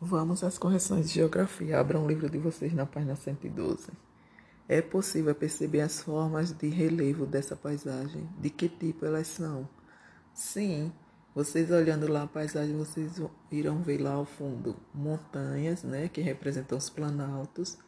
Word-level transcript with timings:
Vamos 0.00 0.42
às 0.42 0.58
correções 0.58 1.08
de 1.08 1.14
geografia. 1.14 1.78
Abra 1.78 1.98
um 1.98 2.06
livro 2.06 2.28
de 2.28 2.38
vocês 2.38 2.72
na 2.72 2.84
página 2.84 3.16
112. 3.16 3.90
É 4.68 4.82
possível 4.82 5.34
perceber 5.34 5.80
as 5.80 6.02
formas 6.02 6.52
de 6.52 6.68
relevo 6.68 7.26
dessa 7.26 7.54
paisagem? 7.54 8.28
De 8.38 8.50
que 8.50 8.68
tipo 8.68 9.06
elas 9.06 9.28
são? 9.28 9.68
Sim, 10.32 10.92
vocês 11.34 11.70
olhando 11.70 12.06
lá 12.06 12.22
a 12.22 12.26
paisagem, 12.26 12.76
vocês 12.76 13.20
irão 13.50 13.82
ver 13.82 13.98
lá 13.98 14.12
ao 14.14 14.24
fundo 14.24 14.76
montanhas, 14.92 15.82
né, 15.82 16.08
que 16.08 16.20
representam 16.20 16.78
os 16.78 16.88
planaltos, 16.88 17.78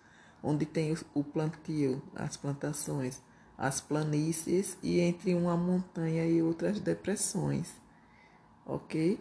onde 0.43 0.67
tem 0.67 0.97
o 1.15 1.25
plantio, 1.25 2.03
as 2.15 2.37
plantações, 2.37 3.23
as 3.57 3.81
planícies 3.81 4.77
e 4.83 5.01
entre 5.01 5.35
uma 5.35 5.57
montanha 5.57 6.27
e 6.27 6.43
outras 6.43 6.79
depressões. 6.81 7.75
Ok? 8.65 9.21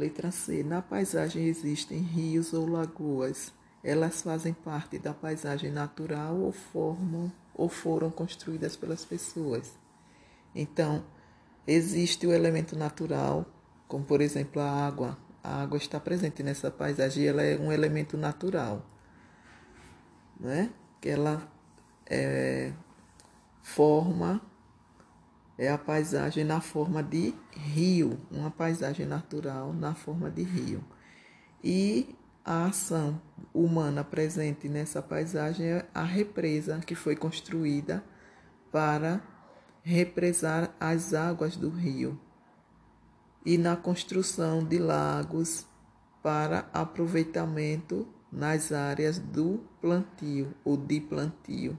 Letra 0.00 0.30
C. 0.30 0.62
Na 0.62 0.80
paisagem 0.80 1.44
existem 1.46 1.98
rios 1.98 2.54
ou 2.54 2.66
lagoas. 2.66 3.52
Elas 3.84 4.22
fazem 4.22 4.54
parte 4.54 4.98
da 4.98 5.12
paisagem 5.12 5.70
natural 5.70 6.36
ou 6.36 6.52
formam 6.52 7.30
ou 7.54 7.68
foram 7.68 8.10
construídas 8.10 8.76
pelas 8.76 9.04
pessoas. 9.04 9.78
Então, 10.54 11.04
existe 11.66 12.26
o 12.26 12.32
elemento 12.32 12.74
natural, 12.76 13.44
como 13.86 14.02
por 14.02 14.22
exemplo 14.22 14.62
a 14.62 14.70
água. 14.86 15.18
A 15.42 15.62
água 15.62 15.76
está 15.76 16.00
presente 16.00 16.42
nessa 16.42 16.70
paisagem, 16.70 17.26
ela 17.26 17.42
é 17.42 17.58
um 17.58 17.70
elemento 17.70 18.16
natural, 18.16 18.84
né? 20.38 20.70
Que 21.00 21.10
ela 21.10 21.50
é, 22.06 22.72
forma 23.62 24.40
é 25.60 25.68
a 25.68 25.76
paisagem 25.76 26.42
na 26.42 26.58
forma 26.58 27.02
de 27.02 27.34
rio, 27.52 28.18
uma 28.30 28.50
paisagem 28.50 29.04
natural 29.04 29.74
na 29.74 29.94
forma 29.94 30.30
de 30.30 30.42
rio. 30.42 30.82
E 31.62 32.16
a 32.42 32.64
ação 32.64 33.20
humana 33.52 34.02
presente 34.02 34.70
nessa 34.70 35.02
paisagem 35.02 35.66
é 35.66 35.86
a 35.92 36.02
represa 36.02 36.80
que 36.80 36.94
foi 36.94 37.14
construída 37.14 38.02
para 38.72 39.20
represar 39.82 40.74
as 40.80 41.12
águas 41.12 41.58
do 41.58 41.68
rio 41.68 42.18
e 43.44 43.58
na 43.58 43.76
construção 43.76 44.64
de 44.64 44.78
lagos 44.78 45.66
para 46.22 46.70
aproveitamento 46.72 48.08
nas 48.32 48.72
áreas 48.72 49.18
do 49.18 49.60
plantio 49.78 50.54
ou 50.64 50.78
de 50.78 51.02
plantio. 51.02 51.78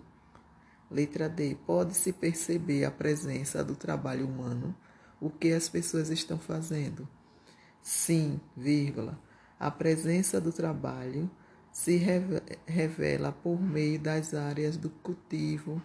Letra 0.92 1.30
D. 1.30 1.58
Pode-se 1.66 2.12
perceber 2.12 2.84
a 2.84 2.92
presença 2.92 3.64
do 3.64 3.76
trabalho 3.76 4.28
humano? 4.28 4.76
O 5.22 5.30
que 5.30 5.54
as 5.54 5.70
pessoas 5.70 6.10
estão 6.10 6.38
fazendo? 6.38 7.08
Sim, 7.82 8.42
vírgula. 8.56 9.18
A 9.58 9.72
presença 9.72 10.42
do 10.42 10.52
trabalho 10.52 11.32
se 11.72 11.96
revela 12.66 13.32
por 13.32 13.62
meio 13.62 13.98
das 14.00 14.34
áreas 14.34 14.76
do 14.76 14.90
cultivo, 14.90 15.82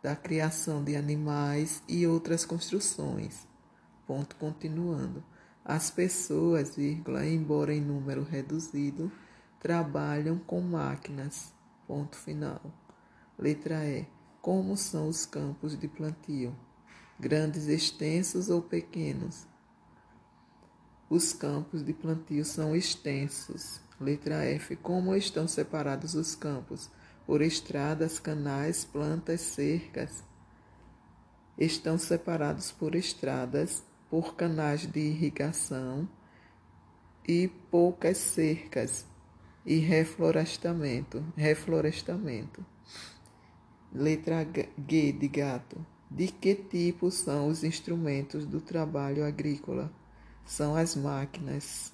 da 0.00 0.14
criação 0.14 0.84
de 0.84 0.94
animais 0.94 1.82
e 1.88 2.06
outras 2.06 2.44
construções. 2.44 3.48
Ponto 4.06 4.36
continuando. 4.36 5.24
As 5.64 5.90
pessoas, 5.90 6.76
vírgula, 6.76 7.26
embora 7.26 7.74
em 7.74 7.80
número 7.80 8.22
reduzido, 8.22 9.10
trabalham 9.58 10.38
com 10.38 10.60
máquinas. 10.60 11.52
Ponto 11.88 12.16
final. 12.16 12.60
Letra 13.38 13.84
E. 13.84 14.06
Como 14.40 14.76
são 14.76 15.08
os 15.08 15.26
campos 15.26 15.76
de 15.76 15.88
plantio? 15.88 16.54
Grandes, 17.18 17.66
extensos 17.66 18.48
ou 18.48 18.62
pequenos? 18.62 19.46
Os 21.10 21.32
campos 21.32 21.84
de 21.84 21.92
plantio 21.92 22.44
são 22.44 22.76
extensos. 22.76 23.80
Letra 24.00 24.44
F. 24.44 24.76
Como 24.76 25.16
estão 25.16 25.48
separados 25.48 26.14
os 26.14 26.36
campos? 26.36 26.88
Por 27.26 27.42
estradas, 27.42 28.20
canais, 28.20 28.84
plantas, 28.84 29.40
cercas. 29.40 30.22
Estão 31.58 31.98
separados 31.98 32.70
por 32.70 32.94
estradas, 32.94 33.82
por 34.08 34.36
canais 34.36 34.86
de 34.86 35.00
irrigação 35.00 36.08
e 37.26 37.48
poucas 37.48 38.18
cercas 38.18 39.04
e 39.66 39.78
reflorestamento. 39.78 41.24
Reflorestamento. 41.36 42.64
Letra 43.94 44.44
G 44.88 45.12
de 45.12 45.28
gato. 45.28 45.86
De 46.10 46.26
que 46.26 46.56
tipo 46.56 47.12
são 47.12 47.46
os 47.46 47.62
instrumentos 47.62 48.44
do 48.44 48.60
trabalho 48.60 49.24
agrícola? 49.24 49.88
São 50.44 50.74
as 50.74 50.96
máquinas. 50.96 51.92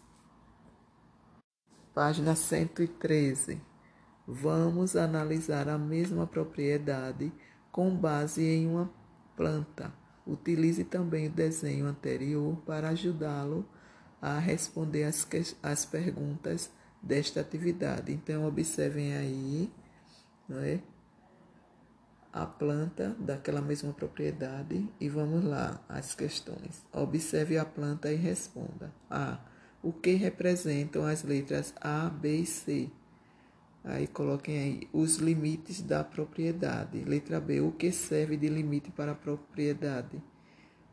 Página 1.94 2.34
113. 2.34 3.60
Vamos 4.27 4.97
analisar 4.97 5.69
a 5.69 5.77
mesma 5.77 6.27
propriedade 6.27 7.31
com 7.71 7.94
base 7.94 8.43
em 8.43 8.66
uma 8.66 8.91
planta. 9.37 9.93
Utilize 10.27 10.84
também 10.84 11.27
o 11.27 11.31
desenho 11.31 11.84
anterior 11.84 12.56
para 12.65 12.89
ajudá-lo 12.89 13.69
a 14.22 14.39
responder 14.39 15.05
as, 15.05 15.28
as 15.62 15.84
perguntas 15.84 16.71
desta 17.03 17.43
atividade. 17.43 18.10
Então, 18.10 18.47
observem 18.47 19.15
aí, 19.15 19.71
não 20.49 20.60
é? 20.60 20.81
A 22.32 22.46
planta 22.46 23.16
daquela 23.18 23.60
mesma 23.60 23.92
propriedade 23.92 24.88
e 25.00 25.08
vamos 25.08 25.44
lá 25.44 25.82
as 25.88 26.14
questões. 26.14 26.84
Observe 26.92 27.58
a 27.58 27.64
planta 27.64 28.12
e 28.12 28.16
responda. 28.16 28.92
A. 29.10 29.38
O 29.82 29.92
que 29.92 30.12
representam 30.12 31.04
as 31.04 31.22
letras 31.22 31.74
A, 31.80 32.08
B 32.08 32.38
e 32.38 32.46
C? 32.46 32.91
Aí 33.82 34.06
coloquem 34.06 34.58
aí 34.58 34.88
os 34.92 35.16
limites 35.16 35.80
da 35.80 36.04
propriedade. 36.04 37.02
Letra 37.02 37.41
B. 37.41 37.60
O 37.60 37.72
que 37.72 37.91
serve 37.91 38.36
de 38.36 38.48
limite 38.48 38.91
para 38.91 39.12
a 39.12 39.14
propriedade? 39.14 40.22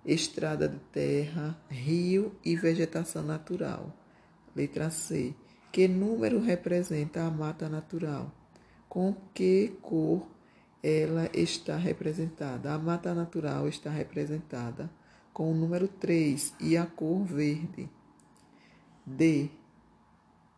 Estrada 0.05 0.69
de 0.69 0.79
terra, 0.91 1.59
rio 1.69 2.33
e 2.43 2.55
vegetação 2.55 3.23
natural. 3.23 3.93
Letra 4.55 4.89
C. 4.89 5.35
Que 5.71 5.87
número 5.87 6.39
representa 6.39 7.23
a 7.23 7.29
mata 7.29 7.67
natural? 7.67 8.33
Com 8.87 9.13
que 9.33 9.77
cor 9.81 10.25
ela 10.81 11.29
está 11.33 11.75
representada, 11.75 12.73
a 12.73 12.77
mata 12.77 13.13
natural 13.13 13.67
está 13.67 13.89
representada 13.89 14.89
com 15.33 15.51
o 15.51 15.55
número 15.55 15.87
3 15.87 16.55
e 16.59 16.77
a 16.77 16.85
cor 16.85 17.23
verde. 17.23 17.89
D. 19.05 19.49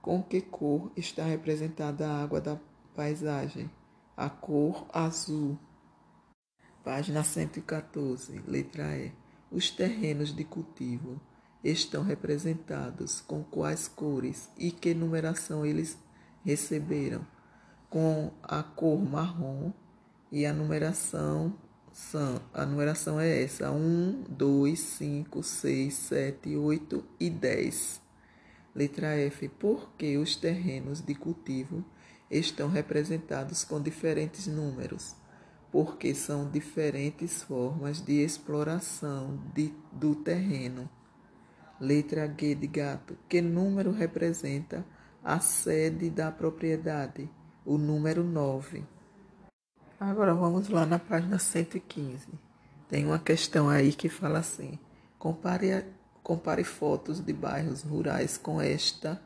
Com 0.02 0.24
que 0.24 0.41
cor 0.41 0.91
está 0.96 1.24
representada 1.25 2.08
a 2.08 2.24
água 2.24 2.40
da 2.40 2.58
paisagem? 2.96 3.69
A 4.16 4.29
cor 4.29 4.88
azul. 4.94 5.58
Página 6.84 7.24
114, 7.24 8.41
letra 8.47 8.97
E. 8.97 9.12
Os 9.52 9.69
terrenos 9.69 10.35
de 10.35 10.44
cultivo 10.44 11.19
estão 11.63 12.03
representados 12.03 13.19
com 13.22 13.44
quais 13.44 13.88
cores 13.88 14.50
e 14.58 14.72
que 14.72 14.94
numeração 14.94 15.66
eles 15.66 15.97
receberam? 16.44 17.25
Com 17.90 18.31
a 18.44 18.63
cor 18.63 19.00
marrom, 19.00 19.72
e 20.31 20.45
a 20.45 20.53
numeração 20.53 21.53
são, 21.91 22.41
a 22.53 22.66
numeração 22.66 23.19
é 23.19 23.44
essa: 23.44 23.72
1, 23.72 24.25
2, 24.29 24.79
5, 24.79 25.44
6, 25.44 25.94
7, 25.94 26.56
8 26.56 27.06
e 27.19 27.29
10. 27.29 28.01
Letra 28.75 29.17
F. 29.17 29.50
Por 29.50 29.91
que 29.97 30.17
os 30.17 30.35
terrenos 30.35 31.01
de 31.01 31.16
cultivo 31.16 31.84
estão 32.29 32.69
representados 32.69 33.63
com 33.63 33.81
diferentes 33.81 34.47
números? 34.47 35.16
Porque 35.72 36.16
são 36.16 36.50
diferentes 36.50 37.44
formas 37.44 38.01
de 38.01 38.23
exploração 38.23 39.40
de, 39.53 39.73
do 39.91 40.16
terreno. 40.16 40.90
Letra 41.79 42.28
G 42.28 42.56
de 42.56 42.67
gato. 42.67 43.17
Que 43.28 43.41
número 43.41 43.91
representa 43.91 44.85
a 45.23 45.40
sede 45.40 46.09
da 46.09 46.32
propriedade? 46.32 47.29
O 47.66 47.78
número 47.78 48.23
9. 48.23 48.84
Agora 49.99 50.34
vamos 50.34 50.69
lá 50.69 50.85
na 50.85 50.97
página 50.97 51.37
115. 51.37 52.25
Tem 52.87 53.05
uma 53.05 53.19
questão 53.19 53.67
aí 53.67 53.91
que 53.91 54.07
fala 54.07 54.40
assim: 54.40 54.79
compare, 55.17 55.84
compare 56.23 56.63
fotos 56.63 57.19
de 57.19 57.34
bairros 57.34 57.84
rurais 57.84 58.37
com 58.37 58.61
esta 58.61 59.22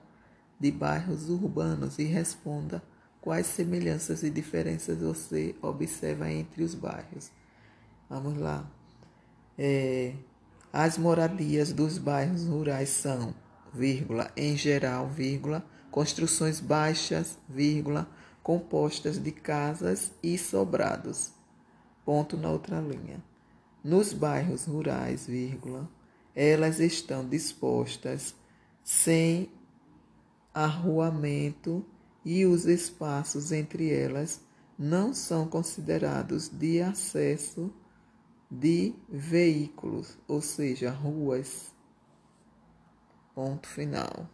de 0.59 0.71
bairros 0.71 1.29
urbanos 1.29 1.99
e 1.99 2.05
responda 2.05 2.81
quais 3.21 3.45
semelhanças 3.45 4.23
e 4.23 4.31
diferenças 4.31 4.97
você 4.97 5.55
observa 5.61 6.31
entre 6.31 6.63
os 6.63 6.73
bairros. 6.73 7.29
Vamos 8.09 8.35
lá. 8.39 8.65
É, 9.55 10.15
as 10.71 10.97
moradias 10.97 11.71
dos 11.71 11.99
bairros 11.99 12.47
rurais 12.47 12.89
são, 12.89 13.35
vírgula, 13.71 14.31
em 14.35 14.57
geral, 14.57 15.07
vírgula, 15.07 15.63
construções 15.91 16.59
baixas, 16.59 17.37
vírgula, 17.47 18.07
compostas 18.43 19.17
de 19.17 19.31
casas 19.31 20.11
e 20.21 20.37
sobrados. 20.37 21.31
Ponto 22.05 22.35
na 22.35 22.51
outra 22.51 22.81
linha. 22.81 23.23
Nos 23.81 24.13
bairros 24.13 24.65
rurais, 24.65 25.25
vírgula, 25.25 25.89
elas 26.35 26.79
estão 26.79 27.27
dispostas 27.27 28.35
sem 28.83 29.49
arruamento 30.53 31.85
e 32.23 32.45
os 32.45 32.65
espaços 32.65 33.51
entre 33.51 33.91
elas 33.91 34.41
não 34.77 35.13
são 35.13 35.47
considerados 35.47 36.49
de 36.49 36.81
acesso 36.81 37.73
de 38.49 38.93
veículos, 39.09 40.17
ou 40.27 40.41
seja, 40.41 40.91
ruas. 40.91 41.71
Ponto 43.33 43.67
final. 43.67 44.29